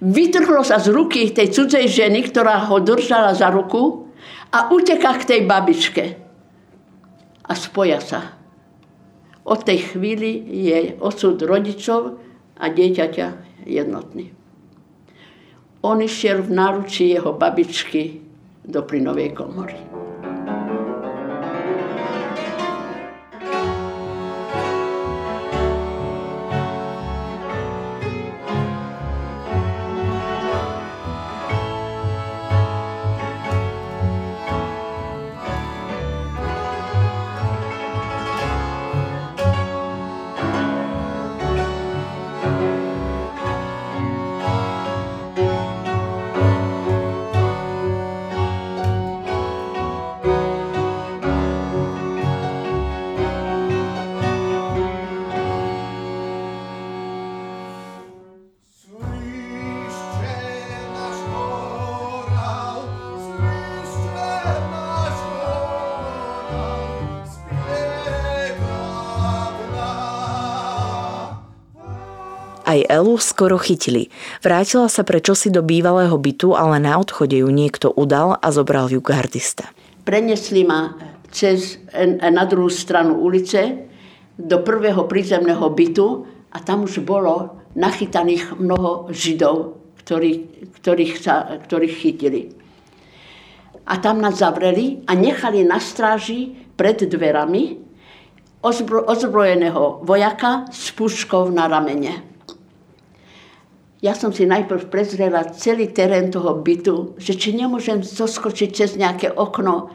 vytrhlo 0.05 0.63
sa 0.63 0.79
z 0.79 0.93
ruky 0.95 1.33
tej 1.33 1.53
cudzej 1.53 1.89
ženy, 1.89 2.29
ktorá 2.29 2.69
ho 2.71 2.81
držala 2.81 3.35
za 3.35 3.51
ruku 3.51 4.09
a 4.53 4.73
uteká 4.73 5.17
k 5.21 5.29
tej 5.37 5.41
babičke. 5.45 6.05
A 7.49 7.53
spoja 7.57 8.01
sa. 8.01 8.37
Od 9.49 9.65
tej 9.65 9.97
chvíli 9.97 10.45
je 10.69 11.01
osud 11.01 11.41
rodičov 11.41 12.21
a 12.59 12.67
dieťaťa 12.69 13.27
jednotný. 13.65 14.35
On 15.83 15.99
išiel 16.03 16.43
v 16.43 16.51
náručí 16.59 17.15
jeho 17.15 17.33
babičky 17.33 18.21
do 18.67 18.83
plynovej 18.83 19.33
komory. 19.33 19.88
Aj 72.79 73.03
Elu 73.03 73.19
skoro 73.19 73.59
chytili. 73.59 74.07
Vrátila 74.39 74.87
sa 74.87 75.03
prečosi 75.03 75.51
do 75.51 75.67
bývalého 75.67 76.15
bytu, 76.15 76.55
ale 76.55 76.79
na 76.79 76.95
odchode 76.95 77.35
ju 77.35 77.51
niekto 77.51 77.91
udal 77.91 78.39
a 78.39 78.55
zobral 78.55 78.87
ju 78.87 79.03
gardista. 79.03 79.67
Prenesli 80.07 80.63
ma 80.63 80.95
cez, 81.35 81.83
na 82.23 82.47
druhú 82.47 82.71
stranu 82.71 83.19
ulice 83.19 83.91
do 84.39 84.63
prvého 84.63 85.11
prízemného 85.11 85.67
bytu 85.75 86.23
a 86.55 86.63
tam 86.63 86.87
už 86.87 87.03
bolo 87.03 87.67
nachytaných 87.75 88.55
mnoho 88.55 89.11
židov, 89.11 89.83
ktorých, 90.07 90.39
ktorých, 90.79 91.13
sa, 91.19 91.59
ktorých 91.59 91.95
chytili. 91.99 92.55
A 93.91 93.99
tam 93.99 94.23
nás 94.23 94.39
zavreli 94.39 95.03
a 95.11 95.19
nechali 95.19 95.67
na 95.67 95.83
stráži 95.83 96.55
pred 96.79 97.03
dverami 97.11 97.75
ozbro, 98.63 99.03
ozbrojeného 99.03 100.07
vojaka 100.07 100.71
s 100.71 100.95
puškou 100.95 101.51
na 101.51 101.67
ramene. 101.67 102.38
Ja 103.99 104.15
som 104.15 104.31
si 104.31 104.47
najprv 104.47 104.95
prezrela 104.95 105.43
celý 105.51 105.91
terén 105.91 106.31
toho 106.31 106.63
bytu, 106.63 107.19
že 107.19 107.35
či 107.35 107.51
nemôžem 107.51 107.99
zoskočiť 107.99 108.71
cez 108.71 108.91
nejaké 108.95 109.35
okno 109.35 109.91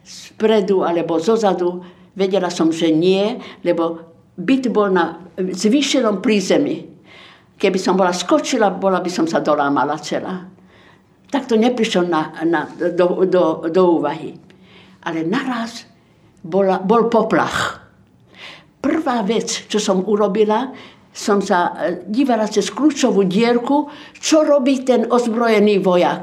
spredu 0.00 0.80
alebo 0.80 1.20
zozadu. 1.20 1.84
Vedela 2.16 2.48
som, 2.48 2.72
že 2.72 2.88
nie, 2.88 3.36
lebo 3.60 4.00
byt 4.40 4.72
bol 4.72 4.88
na 4.88 5.20
zvýšenom 5.36 6.24
prízemí. 6.24 6.88
Keby 7.60 7.76
som 7.76 7.96
bola 7.96 8.16
skočila, 8.16 8.72
bola 8.72 9.04
by 9.04 9.10
som 9.12 9.28
sa 9.28 9.44
dolámala 9.44 10.00
celá. 10.00 10.48
Tak 11.28 11.48
to 11.52 11.60
neprišlo 11.60 12.08
na, 12.08 12.32
na, 12.40 12.64
do, 12.72 13.28
do, 13.28 13.68
do 13.68 13.82
úvahy. 14.00 14.32
Ale 15.04 15.28
naraz 15.28 15.84
bola, 16.40 16.80
bol 16.80 17.12
poplach. 17.12 17.84
Prvá 18.80 19.20
vec, 19.26 19.68
čo 19.68 19.76
som 19.76 20.04
urobila, 20.08 20.72
som 21.16 21.40
sa 21.40 21.72
e, 21.72 22.04
dívala 22.04 22.44
cez 22.44 22.68
kľúčovú 22.68 23.24
dierku, 23.24 23.88
čo 24.20 24.44
robí 24.44 24.84
ten 24.84 25.08
ozbrojený 25.08 25.80
vojak. 25.80 26.22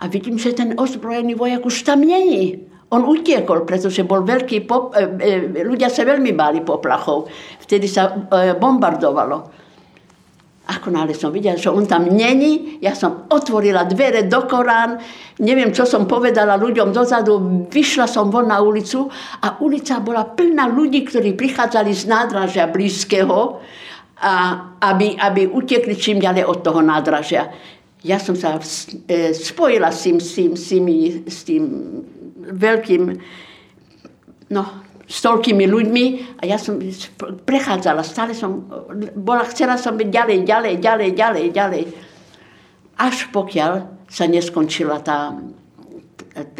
A 0.00 0.08
vidím, 0.08 0.40
že 0.40 0.56
ten 0.56 0.72
ozbrojený 0.72 1.36
vojak 1.36 1.68
už 1.68 1.84
tam 1.84 2.00
není. 2.00 2.64
On 2.90 3.04
utiekol, 3.04 3.68
pretože 3.68 4.00
bol 4.08 4.24
veľký... 4.24 4.64
Pop- 4.64 4.96
e, 4.96 5.04
e, 5.20 5.60
ľudia 5.68 5.92
sa 5.92 6.08
veľmi 6.08 6.32
báli 6.32 6.64
poplachov. 6.64 7.28
Vtedy 7.60 7.84
sa 7.84 8.08
bombardovalo. 8.56 9.60
Ako 10.70 10.88
náhle 10.88 11.18
som 11.18 11.34
videla, 11.34 11.58
že 11.58 11.66
on 11.66 11.82
tam 11.82 12.06
není, 12.06 12.78
ja 12.78 12.94
som 12.94 13.26
otvorila 13.26 13.90
dvere 13.90 14.30
do 14.30 14.46
Korán, 14.46 15.02
neviem, 15.42 15.74
čo 15.74 15.82
som 15.82 16.06
povedala 16.06 16.54
ľuďom 16.54 16.94
dozadu, 16.94 17.66
vyšla 17.66 18.06
som 18.06 18.30
von 18.30 18.46
na 18.46 18.62
ulicu 18.62 19.10
a 19.42 19.58
ulica 19.58 19.98
bola 19.98 20.30
plná 20.30 20.70
ľudí, 20.70 21.02
ktorí 21.10 21.34
prichádzali 21.34 21.90
z 21.90 22.06
nádražia 22.06 22.70
blízkeho 22.70 23.58
a 24.20 24.32
aby, 24.84 25.16
aby 25.16 25.48
utekli 25.48 25.96
čím 25.96 26.20
ďalej 26.20 26.44
od 26.44 26.60
toho 26.60 26.84
nádražia. 26.84 27.48
Ja 28.04 28.20
som 28.20 28.36
sa 28.36 28.60
e, 28.60 29.32
spojila 29.32 29.88
s 29.92 30.04
tým, 30.04 30.16
s 30.20 30.30
tým, 30.36 30.50
s 30.56 30.64
tým, 30.68 30.84
s 31.24 31.38
tým 31.44 31.64
veľkým, 32.52 33.02
no, 34.52 34.62
s 35.10 35.18
toľkými 35.24 35.64
ľuďmi 35.66 36.04
a 36.38 36.42
ja 36.46 36.56
som 36.60 36.78
prechádzala, 37.44 38.06
stále 38.06 38.36
som, 38.36 38.62
bola, 39.16 39.42
chcela 39.48 39.74
som 39.74 39.96
byť 39.96 40.08
ďalej, 40.08 40.38
ďalej, 40.46 40.74
ďalej, 40.78 41.10
ďalej, 41.16 41.46
ďalej. 41.50 41.84
Až 43.00 43.16
pokiaľ 43.32 43.72
sa 44.06 44.24
neskončila 44.28 45.00
tá, 45.00 45.34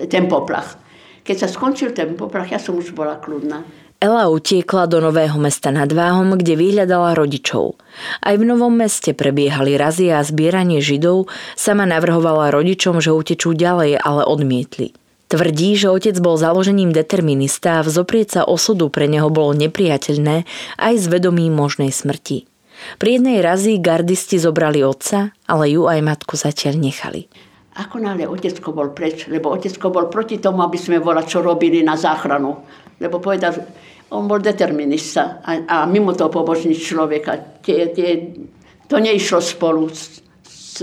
ten 0.09 0.27
poplach. 0.27 0.81
Keď 1.23 1.37
sa 1.37 1.49
skončil 1.49 1.92
ten 1.92 2.16
poplach, 2.16 2.51
ja 2.51 2.59
som 2.59 2.75
už 2.75 2.96
bola 2.96 3.20
kľudná. 3.20 3.62
Ela 4.01 4.33
utiekla 4.33 4.89
do 4.89 4.97
Nového 5.05 5.37
mesta 5.37 5.69
nad 5.69 5.93
Váhom, 5.93 6.33
kde 6.41 6.57
vyhľadala 6.57 7.13
rodičov. 7.13 7.77
Aj 8.25 8.33
v 8.33 8.49
Novom 8.49 8.73
meste 8.73 9.13
prebiehali 9.13 9.77
razy 9.77 10.09
a 10.09 10.25
zbieranie 10.25 10.81
židov, 10.81 11.29
sama 11.53 11.85
navrhovala 11.85 12.49
rodičom, 12.49 13.05
že 13.05 13.13
utečú 13.13 13.53
ďalej, 13.53 14.01
ale 14.01 14.25
odmietli. 14.25 14.97
Tvrdí, 15.29 15.77
že 15.77 15.93
otec 15.93 16.17
bol 16.17 16.41
založením 16.41 16.97
determinista 16.97 17.79
a 17.79 17.85
vzoprieť 17.85 18.41
sa 18.41 18.43
osudu 18.49 18.89
pre 18.89 19.05
neho 19.05 19.29
bolo 19.29 19.53
nepriateľné 19.53 20.49
aj 20.81 20.95
s 20.97 21.05
vedomím 21.05 21.53
možnej 21.53 21.93
smrti. 21.93 22.49
Pri 22.97 23.21
jednej 23.21 23.45
razy 23.45 23.77
gardisti 23.77 24.41
zobrali 24.41 24.81
otca, 24.81 25.37
ale 25.45 25.77
ju 25.77 25.85
aj 25.85 26.01
matku 26.01 26.41
zatiaľ 26.41 26.81
nechali. 26.81 27.29
Ako 27.77 28.01
náhle 28.01 28.25
otecko 28.25 28.73
bol 28.73 28.97
preč, 28.97 29.29
lebo 29.29 29.53
otecko 29.53 29.93
bol 29.93 30.09
proti 30.09 30.41
tomu, 30.41 30.65
aby 30.65 30.81
sme 30.81 30.97
volať, 30.99 31.37
čo 31.37 31.45
robili 31.45 31.85
na 31.85 32.01
záchranu. 32.01 32.65
Lebo 32.99 33.23
povedal, 33.23 33.55
on 34.11 34.27
bol 34.27 34.42
determinista 34.42 35.38
a, 35.42 35.51
a 35.66 35.77
mimo 35.87 36.14
toho 36.14 36.31
pobožný 36.31 36.75
človek. 36.75 37.23
A 37.31 37.35
tie, 37.62 37.94
tie, 37.94 38.35
to 38.90 38.99
neišlo 38.99 39.38
spolu 39.38 39.87
s, 39.90 40.18
s, 40.42 40.83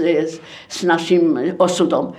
s 0.68 0.78
našim 0.88 1.56
osudom. 1.60 2.16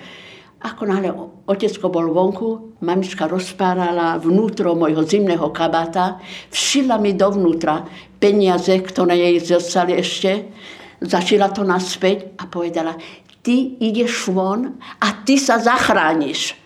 Ako 0.58 0.90
náhle 0.90 1.14
otecko 1.46 1.86
bol 1.86 2.10
vonku, 2.10 2.76
mamička 2.82 3.30
rozpárala 3.30 4.18
vnútro 4.18 4.74
mojho 4.74 5.06
zimného 5.06 5.54
kabáta, 5.54 6.18
všila 6.50 6.98
mi 6.98 7.14
dovnútra 7.14 7.86
peniaze, 8.18 8.74
ktoré 8.82 9.14
jej 9.14 9.38
zostali 9.54 9.94
ešte, 10.02 10.50
začala 10.98 11.54
to 11.54 11.62
naspäť 11.62 12.34
a 12.42 12.50
povedala, 12.50 12.98
ty 13.46 13.78
ideš 13.78 14.34
von 14.34 14.82
a 14.98 15.22
ty 15.22 15.38
sa 15.38 15.62
zachrániš. 15.62 16.58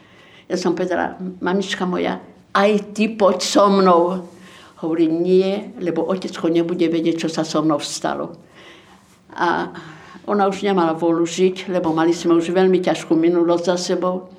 Ja 0.48 0.56
som 0.56 0.72
povedala, 0.72 1.20
mamička 1.44 1.84
moja, 1.84 2.16
aj 2.52 2.92
ty 2.92 3.08
poď 3.12 3.38
so 3.40 3.66
mnou. 3.68 4.28
Hovorí, 4.82 5.06
nie, 5.06 5.72
lebo 5.78 6.04
otecko 6.04 6.50
nebude 6.50 6.90
vedieť, 6.90 7.26
čo 7.26 7.28
sa 7.30 7.46
so 7.46 7.62
mnou 7.62 7.78
stalo. 7.78 8.34
A 9.32 9.70
ona 10.26 10.46
už 10.46 10.62
nemala 10.62 10.94
volu 10.94 11.26
žiť, 11.26 11.70
lebo 11.70 11.90
mali 11.90 12.14
sme 12.14 12.38
už 12.38 12.54
veľmi 12.54 12.78
ťažkú 12.78 13.14
minulosť 13.14 13.64
za 13.74 13.76
sebou. 13.78 14.30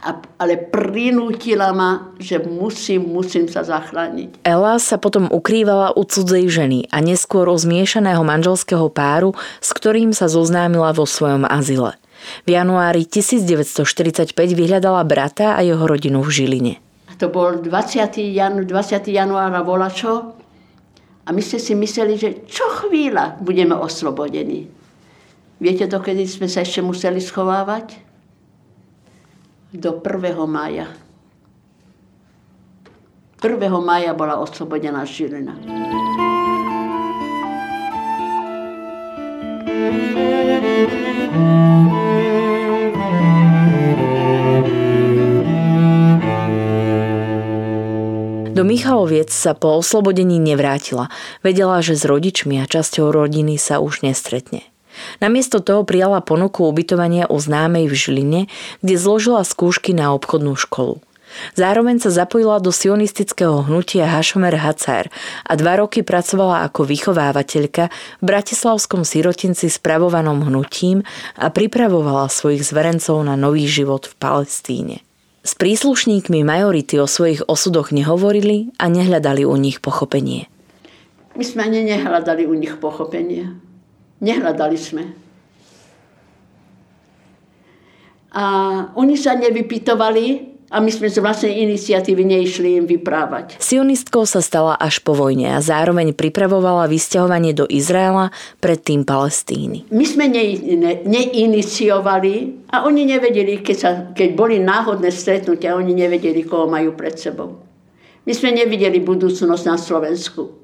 A, 0.00 0.16
ale 0.40 0.56
prinútila 0.56 1.76
ma, 1.76 2.16
že 2.16 2.40
musím, 2.40 3.04
musím 3.12 3.52
sa 3.52 3.60
zachrániť. 3.60 4.40
Ela 4.48 4.80
sa 4.80 4.96
potom 4.96 5.28
ukrývala 5.28 5.92
u 5.92 6.08
cudzej 6.08 6.48
ženy 6.48 6.88
a 6.88 7.04
neskôr 7.04 7.44
u 7.52 7.56
zmiešaného 7.56 8.24
manželského 8.24 8.88
páru, 8.88 9.36
s 9.60 9.76
ktorým 9.76 10.16
sa 10.16 10.24
zoznámila 10.32 10.96
vo 10.96 11.04
svojom 11.04 11.44
azile. 11.44 12.00
V 12.48 12.56
januári 12.56 13.04
1945 13.04 14.32
vyhľadala 14.32 15.04
brata 15.04 15.56
a 15.56 15.60
jeho 15.60 15.84
rodinu 15.84 16.24
v 16.24 16.32
Žiline. 16.32 16.74
To 17.20 17.28
bol 17.28 17.60
20. 17.60 18.16
Janu, 18.32 18.64
20. 18.64 19.04
januára 19.12 19.60
volačo 19.60 20.40
a 21.20 21.28
my 21.36 21.42
ste 21.44 21.60
si 21.60 21.76
mysleli, 21.76 22.16
že 22.16 22.48
čo 22.48 22.64
chvíľa 22.80 23.36
budeme 23.44 23.76
oslobodení. 23.76 24.72
Viete, 25.60 25.84
dokedy 25.84 26.24
sme 26.24 26.48
sa 26.48 26.64
ešte 26.64 26.80
museli 26.80 27.20
schovávať? 27.20 28.00
Do 29.76 30.00
1. 30.00 30.32
mája. 30.48 30.88
1. 33.44 33.56
mája 33.84 34.16
bola 34.16 34.40
oslobodená 34.40 35.04
Žilina. 35.04 35.52
Michaloviec 48.70 49.34
sa 49.34 49.58
po 49.58 49.82
oslobodení 49.82 50.38
nevrátila. 50.38 51.10
Vedela, 51.42 51.82
že 51.82 51.98
s 51.98 52.06
rodičmi 52.06 52.62
a 52.62 52.70
časťou 52.70 53.10
rodiny 53.10 53.58
sa 53.58 53.82
už 53.82 54.06
nestretne. 54.06 54.62
Namiesto 55.18 55.58
toho 55.58 55.82
prijala 55.82 56.22
ponuku 56.22 56.62
ubytovania 56.62 57.26
u 57.26 57.34
známej 57.34 57.90
v 57.90 57.94
Žiline, 57.98 58.42
kde 58.78 58.94
zložila 58.94 59.42
skúšky 59.42 59.90
na 59.90 60.14
obchodnú 60.14 60.54
školu. 60.54 61.02
Zároveň 61.58 61.98
sa 61.98 62.14
zapojila 62.14 62.62
do 62.62 62.70
sionistického 62.70 63.66
hnutia 63.66 64.06
Hašomer 64.06 64.54
Hacar 64.54 65.10
a 65.42 65.52
dva 65.58 65.82
roky 65.82 66.06
pracovala 66.06 66.62
ako 66.70 66.86
vychovávateľka 66.86 67.90
v 68.18 68.22
bratislavskom 68.22 69.02
sirotinci 69.02 69.66
spravovanom 69.66 70.46
hnutím 70.46 71.02
a 71.34 71.50
pripravovala 71.50 72.30
svojich 72.30 72.62
zverencov 72.62 73.18
na 73.26 73.34
nový 73.34 73.66
život 73.66 74.06
v 74.06 74.14
Palestíne. 74.14 75.09
S 75.50 75.58
príslušníkmi 75.58 76.46
majority 76.46 77.02
o 77.02 77.10
svojich 77.10 77.42
osudoch 77.50 77.90
nehovorili 77.90 78.70
a 78.78 78.86
nehľadali 78.86 79.42
u 79.42 79.58
nich 79.58 79.82
pochopenie. 79.82 80.46
My 81.34 81.42
sme 81.42 81.66
ani 81.66 81.90
nehľadali 81.90 82.46
u 82.46 82.54
nich 82.54 82.78
pochopenie. 82.78 83.58
Nehľadali 84.22 84.78
sme. 84.78 85.10
A 88.30 88.44
oni 88.94 89.18
sa 89.18 89.34
nevypytovali, 89.34 90.49
a 90.70 90.78
my 90.78 90.90
sme 90.94 91.10
z 91.10 91.18
vlastnej 91.18 91.66
iniciatívy 91.66 92.22
neišli 92.22 92.78
im 92.78 92.86
vyprávať. 92.86 93.58
Sionistkou 93.58 94.22
sa 94.22 94.38
stala 94.38 94.78
až 94.78 95.02
po 95.02 95.18
vojne 95.18 95.58
a 95.58 95.58
zároveň 95.58 96.14
pripravovala 96.14 96.86
vysťahovanie 96.86 97.52
do 97.52 97.66
Izraela, 97.66 98.30
predtým 98.62 99.02
Palestíny. 99.02 99.90
My 99.90 100.06
sme 100.06 100.30
ne, 100.30 100.54
ne, 100.78 101.02
neiniciovali 101.02 102.66
a 102.70 102.86
oni 102.86 103.02
nevedeli, 103.02 103.58
keď, 103.66 103.76
sa, 103.76 103.90
keď 104.14 104.28
boli 104.38 104.62
náhodné 104.62 105.10
stretnutia, 105.10 105.74
oni 105.74 105.90
nevedeli, 105.90 106.46
koho 106.46 106.70
majú 106.70 106.94
pred 106.94 107.18
sebou. 107.18 107.66
My 108.22 108.32
sme 108.32 108.54
nevideli 108.54 109.02
budúcnosť 109.02 109.64
na 109.66 109.74
Slovensku. 109.74 110.54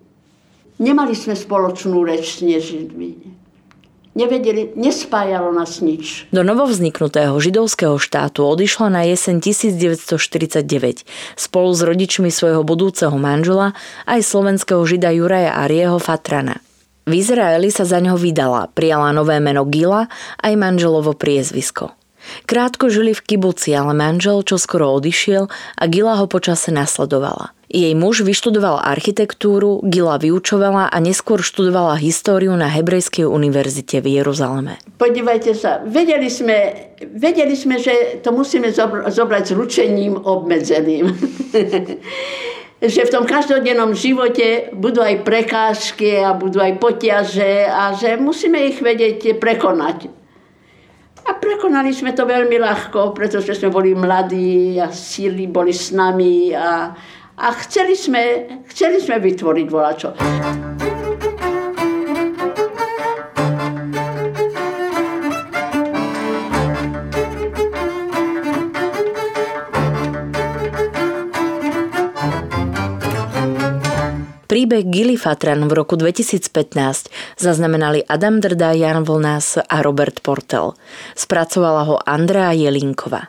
Nemali 0.79 1.19
sme 1.19 1.35
spoločnú 1.35 2.07
reč 2.07 2.39
s 2.39 2.47
nežidmi 2.47 3.36
nevedeli, 4.17 4.73
nespájalo 4.73 5.53
nás 5.53 5.85
nič. 5.85 6.25
Do 6.33 6.41
novovzniknutého 6.41 7.37
židovského 7.37 8.01
štátu 8.01 8.49
odišla 8.49 8.89
na 8.89 9.03
jeseň 9.05 9.45
1949 9.45 11.05
spolu 11.37 11.71
s 11.77 11.81
rodičmi 11.85 12.33
svojho 12.33 12.65
budúceho 12.65 13.15
manžela 13.21 13.77
aj 14.09 14.25
slovenského 14.25 14.81
žida 14.89 15.13
Juraja 15.13 15.53
Arieho 15.61 16.01
Fatrana. 16.01 16.65
V 17.07 17.23
Izraeli 17.23 17.71
sa 17.71 17.87
za 17.87 18.03
ňo 18.03 18.19
vydala, 18.19 18.67
prijala 18.75 19.15
nové 19.15 19.39
meno 19.39 19.63
Gila 19.63 20.11
aj 20.43 20.53
manželovo 20.59 21.15
priezvisko. 21.15 21.95
Krátko 22.47 22.91
žili 22.93 23.13
v 23.13 23.25
kibuci, 23.25 23.75
ale 23.75 23.97
manžel 23.97 24.43
čo 24.47 24.61
skoro 24.61 24.95
odišiel 24.97 25.49
a 25.51 25.83
Gila 25.91 26.19
ho 26.21 26.27
počase 26.27 26.71
nasledovala. 26.71 27.57
Jej 27.67 27.99
muž 27.99 28.23
vyštudoval 28.23 28.79
architektúru, 28.79 29.83
Gila 29.83 30.23
vyučovala 30.23 30.87
a 30.87 30.97
neskôr 31.03 31.43
študovala 31.43 31.99
históriu 31.99 32.55
na 32.55 32.71
Hebrejskej 32.71 33.27
univerzite 33.27 33.99
v 33.99 34.23
Jeruzaleme. 34.23 34.79
Podívajte 35.03 35.53
sa, 35.59 35.83
vedeli 35.83 36.31
sme, 36.31 36.89
vedeli 37.03 37.59
sme 37.59 37.83
že 37.83 38.23
to 38.23 38.31
musíme 38.31 38.71
zobrať 39.11 39.45
s 39.51 39.53
ručením 39.53 40.15
obmedzeným. 40.15 41.11
že 42.77 43.09
v 43.09 43.13
tom 43.13 43.25
každodennom 43.25 43.97
živote 43.97 44.71
budú 44.77 45.01
aj 45.01 45.25
prekážky 45.25 46.21
a 46.21 46.37
budú 46.37 46.61
aj 46.61 46.77
potiaže 46.77 47.65
a 47.67 47.97
že 47.97 48.21
musíme 48.21 48.63
ich 48.69 48.79
vedieť 48.85 49.41
prekonať. 49.41 50.26
A 51.27 51.35
prekonali 51.35 51.91
sme 51.91 52.15
to 52.15 52.23
veľmi 52.23 52.57
ľahko, 52.63 53.11
pretože 53.11 53.59
sme 53.59 53.75
boli 53.75 53.99
mladí 53.99 54.79
a 54.79 54.95
síly 54.95 55.51
boli 55.51 55.75
s 55.75 55.91
nami 55.91 56.55
a, 56.55 56.95
a 57.35 57.47
chceli 57.67 57.99
sme, 57.99 58.23
chceli 58.71 59.03
sme 59.03 59.19
vytvoriť 59.19 59.67
volačo. 59.67 60.09
Príbeh 74.57 74.89
Gili 74.89 75.21
Fatran 75.21 75.69
v 75.69 75.73
roku 75.77 76.01
2015 76.01 77.13
zaznamenali 77.37 78.01
Adam 78.09 78.41
Drda, 78.41 78.73
Jan 78.73 79.05
Vlnás 79.05 79.61
a 79.61 79.85
Robert 79.85 80.25
Portel. 80.25 80.73
Spracovala 81.13 81.85
ho 81.85 82.01
Andrea 82.01 82.57
Jelinková. 82.57 83.29